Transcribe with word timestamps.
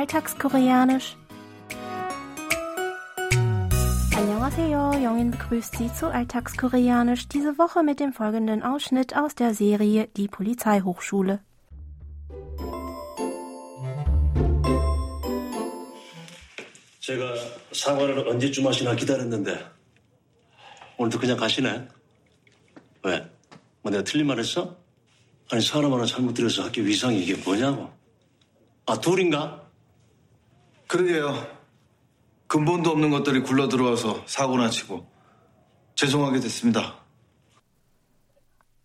Alltagskoreanisch. 0.00 1.16
Annyeonghaseyo, 4.16 4.92
Jongin 5.02 5.30
begrüßt 5.30 5.76
Sie 5.76 5.92
zu 5.92 6.06
Alltagskoreanisch, 6.06 7.28
diese 7.28 7.58
Woche 7.58 7.82
mit 7.82 8.00
dem 8.00 8.12
folgenden 8.12 8.62
Ausschnitt 8.62 9.16
aus 9.16 9.34
der 9.34 9.54
Serie 9.54 10.08
Die 10.16 10.28
Polizeihochschule. 10.28 11.40
제가 17.00 17.34
사과를 17.70 18.26
언제쯤 18.26 18.66
하시나 18.66 18.96
기다렸는데 18.96 19.56
오늘도 20.96 21.20
그냥 21.20 21.36
가시네? 21.36 21.86
왜? 23.04 23.30
뭐 23.82 23.92
내가 23.92 24.02
틀린 24.02 24.26
말 24.26 24.40
했어? 24.40 24.76
아니 25.52 25.62
사람 25.62 25.92
하나 25.92 26.04
잘못 26.04 26.34
들여서 26.34 26.64
학교 26.64 26.82
위상이 26.82 27.22
이게 27.22 27.36
뭐냐고 27.36 27.88
아 28.86 28.98
둘인가? 28.98 29.59
그러게요. 30.91 31.47
근본도 32.47 32.89
없는 32.89 33.11
것들이 33.11 33.43
굴러 33.43 33.69
들어와서 33.69 34.25
사고나 34.27 34.69
치고 34.69 35.09
죄송하게 35.95 36.41
됐습니다. 36.41 37.00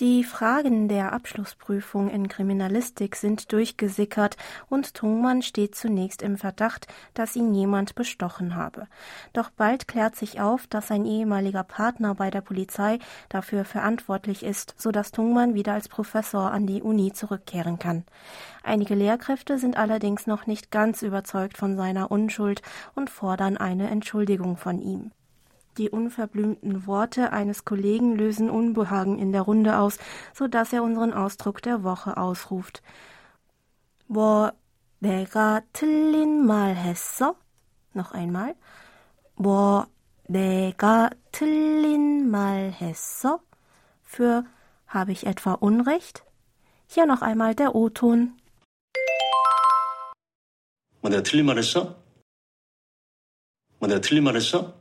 Die 0.00 0.24
Fragen 0.24 0.88
der 0.88 1.12
Abschlussprüfung 1.12 2.08
in 2.08 2.28
Kriminalistik 2.28 3.16
sind 3.16 3.52
durchgesickert 3.52 4.38
und 4.70 4.94
Thungmann 4.94 5.42
steht 5.42 5.74
zunächst 5.74 6.22
im 6.22 6.38
Verdacht, 6.38 6.86
dass 7.12 7.36
ihn 7.36 7.52
jemand 7.52 7.94
bestochen 7.96 8.56
habe. 8.56 8.86
Doch 9.34 9.50
bald 9.50 9.88
klärt 9.88 10.16
sich 10.16 10.40
auf, 10.40 10.66
dass 10.66 10.86
sein 10.86 11.04
ehemaliger 11.04 11.64
Partner 11.64 12.14
bei 12.14 12.30
der 12.30 12.40
Polizei 12.40 12.98
dafür 13.28 13.66
verantwortlich 13.66 14.42
ist, 14.42 14.74
so 14.78 14.90
dass 14.90 15.12
Thungmann 15.12 15.52
wieder 15.52 15.74
als 15.74 15.90
Professor 15.90 16.50
an 16.50 16.66
die 16.66 16.80
Uni 16.80 17.12
zurückkehren 17.12 17.78
kann. 17.78 18.04
Einige 18.62 18.94
Lehrkräfte 18.94 19.58
sind 19.58 19.76
allerdings 19.76 20.26
noch 20.26 20.46
nicht 20.46 20.70
ganz 20.70 21.02
überzeugt 21.02 21.58
von 21.58 21.76
seiner 21.76 22.10
Unschuld 22.10 22.62
und 22.94 23.10
fordern 23.10 23.58
eine 23.58 23.90
Entschuldigung 23.90 24.56
von 24.56 24.80
ihm 24.80 25.10
Die 25.79 25.89
unverblümten 25.89 26.87
Worte 26.87 27.33
eines 27.33 27.65
Kollegen 27.65 28.15
lösen 28.15 28.49
Unbehagen 28.49 29.19
in 29.19 29.33
der 29.33 29.41
Runde 29.41 29.77
aus, 29.77 29.97
so 30.33 30.47
dass 30.47 30.71
er 30.71 30.83
unseren 30.83 31.13
Ausdruck 31.13 31.61
der 31.61 31.83
Woche 31.83 32.15
ausruft. 32.17 32.81
뭐 34.07 34.51
내가 34.99 35.61
틀린 35.73 36.45
말 36.45 36.75
했어? 36.75 37.35
Noch 37.93 38.13
einmal. 38.13 38.55
뭐 39.35 39.85
내가 40.27 41.09
틀린 41.31 42.29
말 42.29 42.71
했어? 42.71 43.39
Für 44.01 44.45
habe 44.87 45.11
ich 45.11 45.25
etwa 45.25 45.53
Unrecht? 45.53 46.23
Hier 46.87 47.05
noch 47.05 47.21
einmal 47.21 47.53
der 47.55 47.75
O-Ton. 47.75 48.37
뭐 51.01 51.09
내가 51.09 51.21
틀린 51.23 51.45
말 51.45 51.57
했어? 51.57 51.95
뭐 53.79 53.89
내가 53.89 53.99
틀린 53.99 54.23
말 54.23 54.35
했어? 54.35 54.78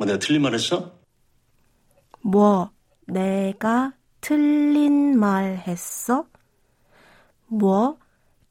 뭐 0.00 0.06
내가 0.06 0.18
틀린 0.18 0.40
말 0.40 0.54
했어? 0.54 0.90
뭐 2.22 2.70
내가 3.06 3.92
틀린 4.22 5.18
말 5.18 5.58
했어? 5.66 6.26
뭐 7.48 7.98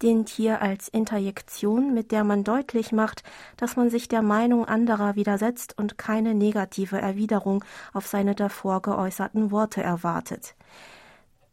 dient 0.01 0.29
hier 0.29 0.61
als 0.61 0.87
Interjektion, 0.87 1.93
mit 1.93 2.11
der 2.11 2.23
man 2.23 2.43
deutlich 2.43 2.91
macht, 2.91 3.23
dass 3.57 3.75
man 3.75 3.89
sich 3.89 4.07
der 4.07 4.21
Meinung 4.21 4.65
anderer 4.65 5.15
widersetzt 5.15 5.77
und 5.77 5.97
keine 5.97 6.35
negative 6.35 7.01
Erwiderung 7.01 7.63
auf 7.93 8.07
seine 8.07 8.35
davor 8.35 8.81
geäußerten 8.81 9.51
Worte 9.51 9.81
erwartet. 9.81 10.55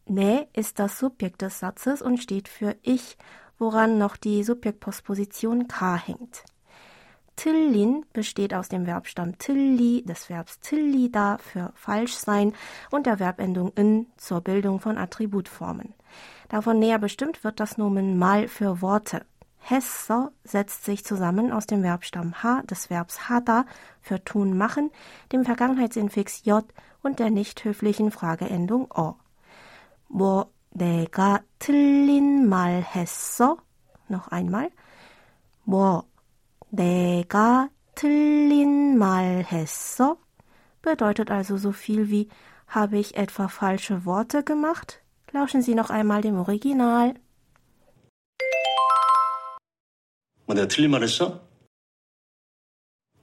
Ne 0.05 0.47
ist 0.53 0.79
das 0.79 0.99
Subjekt 0.99 1.43
des 1.43 1.59
Satzes 1.59 2.03
und 2.03 2.19
steht 2.19 2.49
für 2.49 2.77
ich, 2.83 3.17
woran 3.59 3.99
noch 3.99 4.17
die 4.17 4.45
Subjektpostposition 4.45 5.67
k 5.67 5.97
hängt. 5.97 6.45
Tillin 7.41 8.07
besteht 8.13 8.55
aus 8.55 8.69
dem 8.69 8.87
Verbstamm 8.87 9.37
tilli, 9.39 10.03
des 10.03 10.31
Verbs 10.31 10.59
tillida 10.61 11.39
für 11.39 11.73
falsch 11.75 12.15
sein 12.15 12.55
und 12.91 13.07
der 13.07 13.19
Verbendung 13.19 13.73
in 13.77 14.07
zur 14.17 14.41
Bildung 14.41 14.81
von 14.81 14.97
Attributformen. 14.97 15.95
Davon 16.49 16.79
näher 16.79 16.99
bestimmt 16.99 17.45
wird 17.45 17.61
das 17.61 17.77
Nomen 17.77 18.19
mal 18.19 18.49
für 18.49 18.81
Worte. 18.81 19.27
Hesser 19.59 20.33
setzt 20.45 20.85
sich 20.85 21.05
zusammen 21.05 21.53
aus 21.53 21.67
dem 21.67 21.83
Verbstamm 21.83 22.43
ha, 22.43 22.63
des 22.63 22.89
Verbs 22.89 23.29
hada 23.29 23.67
für 24.01 24.23
tun 24.25 24.57
machen, 24.57 24.91
dem 25.33 25.45
Vergangenheitsinfix 25.45 26.45
j 26.45 26.65
und 27.03 27.19
der 27.19 27.31
nicht 27.31 27.65
höflichen 27.65 28.11
Frageendung 28.11 28.91
o. 28.93 29.17
뭐 30.09 30.51
내가 30.71 31.41
틀린 31.59 32.49
말 32.49 32.83
했어? 32.95 33.59
Noch 34.09 34.29
einmal. 34.29 34.71
뭐 35.65 36.05
내가 36.71 37.71
틀린 37.95 38.99
말 38.99 39.45
했어? 39.51 40.19
Bedeutet 40.83 41.31
also 41.31 41.57
so 41.57 41.73
viel 41.73 42.11
wie 42.11 42.29
habe 42.69 42.99
ich 42.99 43.17
etwa 43.17 43.49
falsche 43.49 44.05
Worte 44.05 44.43
gemacht? 44.45 45.03
Lauschen 45.33 45.63
Sie 45.63 45.75
noch 45.75 45.91
einmal 45.91 46.23
dem 46.23 46.39
Original. 46.39 47.15
뭐 50.47 50.55
내가 50.55 50.69
틀린 50.69 50.91
말 50.91 51.03
했어? 51.03 51.41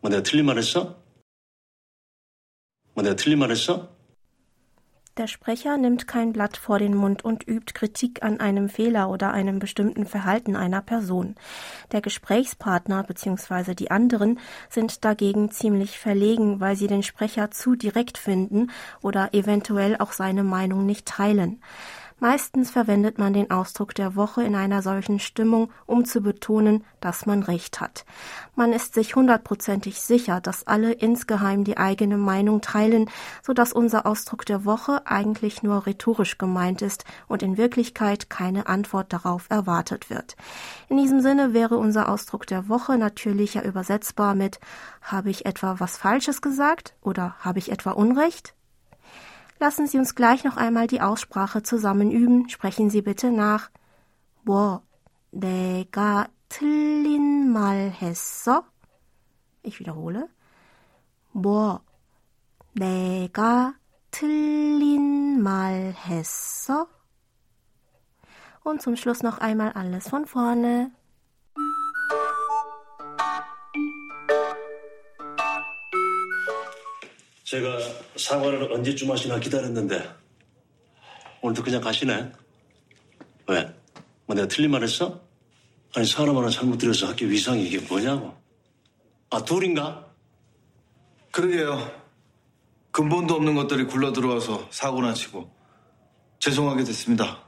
뭐 0.01 0.09
내가 0.09 0.21
틀린 0.23 0.45
말 0.45 0.57
했어? 0.57 1.01
뭐 2.93 3.03
내가 3.03 3.15
틀린 3.15 3.39
말 3.39 3.49
했어? 3.51 3.95
Der 5.18 5.26
Sprecher 5.26 5.76
nimmt 5.76 6.06
kein 6.06 6.32
Blatt 6.32 6.56
vor 6.56 6.78
den 6.78 6.94
Mund 6.94 7.24
und 7.24 7.44
übt 7.48 7.74
Kritik 7.74 8.22
an 8.22 8.38
einem 8.38 8.68
Fehler 8.68 9.10
oder 9.10 9.32
einem 9.32 9.58
bestimmten 9.58 10.06
Verhalten 10.06 10.54
einer 10.54 10.80
Person. 10.80 11.34
Der 11.90 12.00
Gesprächspartner 12.00 13.02
bzw. 13.02 13.74
die 13.74 13.90
anderen 13.90 14.38
sind 14.68 15.04
dagegen 15.04 15.50
ziemlich 15.50 15.98
verlegen, 15.98 16.60
weil 16.60 16.76
sie 16.76 16.86
den 16.86 17.02
Sprecher 17.02 17.50
zu 17.50 17.74
direkt 17.74 18.16
finden 18.16 18.70
oder 19.02 19.34
eventuell 19.34 19.96
auch 19.98 20.12
seine 20.12 20.44
Meinung 20.44 20.86
nicht 20.86 21.06
teilen. 21.06 21.60
Meistens 22.20 22.72
verwendet 22.72 23.18
man 23.18 23.32
den 23.32 23.52
Ausdruck 23.52 23.94
der 23.94 24.16
Woche 24.16 24.42
in 24.42 24.56
einer 24.56 24.82
solchen 24.82 25.20
Stimmung, 25.20 25.70
um 25.86 26.04
zu 26.04 26.20
betonen, 26.20 26.84
dass 27.00 27.26
man 27.26 27.44
Recht 27.44 27.80
hat. 27.80 28.04
Man 28.56 28.72
ist 28.72 28.94
sich 28.94 29.14
hundertprozentig 29.14 30.00
sicher, 30.00 30.40
dass 30.40 30.66
alle 30.66 30.92
insgeheim 30.92 31.62
die 31.62 31.76
eigene 31.76 32.16
Meinung 32.16 32.60
teilen, 32.60 33.08
so 33.40 33.52
dass 33.52 33.72
unser 33.72 34.04
Ausdruck 34.04 34.44
der 34.46 34.64
Woche 34.64 35.06
eigentlich 35.06 35.62
nur 35.62 35.86
rhetorisch 35.86 36.38
gemeint 36.38 36.82
ist 36.82 37.04
und 37.28 37.44
in 37.44 37.56
Wirklichkeit 37.56 38.28
keine 38.28 38.66
Antwort 38.66 39.12
darauf 39.12 39.46
erwartet 39.48 40.10
wird. 40.10 40.36
In 40.88 40.96
diesem 40.96 41.20
Sinne 41.20 41.54
wäre 41.54 41.76
unser 41.76 42.08
Ausdruck 42.08 42.48
der 42.48 42.68
Woche 42.68 42.98
natürlicher 42.98 43.64
übersetzbar 43.64 44.34
mit 44.34 44.58
habe 45.02 45.30
ich 45.30 45.46
etwa 45.46 45.76
was 45.78 45.96
Falsches 45.96 46.42
gesagt 46.42 46.94
oder 47.00 47.36
habe 47.38 47.60
ich 47.60 47.70
etwa 47.70 47.92
Unrecht? 47.92 48.54
Lassen 49.59 49.87
Sie 49.87 49.97
uns 49.97 50.15
gleich 50.15 50.43
noch 50.43 50.57
einmal 50.57 50.87
die 50.87 51.01
Aussprache 51.01 51.63
zusammen 51.63 52.11
üben. 52.11 52.49
Sprechen 52.49 52.89
Sie 52.89 53.01
bitte 53.01 53.31
nach. 53.31 53.69
뭐 54.43 54.81
내가 55.31 56.27
틀린 56.49 57.51
말 57.51 57.91
했어? 58.01 58.63
Ich 59.63 59.79
wiederhole. 59.79 60.27
뭐 61.31 61.81
내가 62.73 63.73
틀린 64.11 65.41
말 65.41 65.95
했어? 66.07 66.87
Und 68.63 68.81
zum 68.81 68.95
Schluss 68.95 69.23
noch 69.23 69.39
einmal 69.39 69.71
alles 69.73 70.09
von 70.09 70.25
vorne. 70.25 70.91
제가 77.48 77.78
사과를 78.16 78.70
언제쯤 78.70 79.10
하시나 79.10 79.38
기다렸는데 79.40 80.06
오늘도 81.40 81.62
그냥 81.62 81.80
가시네? 81.80 82.30
왜? 83.46 83.74
뭐 84.26 84.36
내가 84.36 84.46
틀린 84.46 84.70
말 84.70 84.82
했어? 84.82 85.18
아니 85.96 86.04
사람 86.04 86.36
하나 86.36 86.50
잘못 86.50 86.76
들여서 86.76 87.06
학교 87.06 87.24
위상이 87.24 87.66
이게 87.66 87.78
뭐냐고 87.78 88.36
아 89.30 89.42
둘인가? 89.42 90.12
그러게요. 91.30 91.90
근본도 92.90 93.36
없는 93.36 93.54
것들이 93.54 93.84
굴러 93.84 94.12
들어와서 94.12 94.68
사고나 94.70 95.14
치고 95.14 95.50
죄송하게 96.40 96.84
됐습니다. 96.84 97.47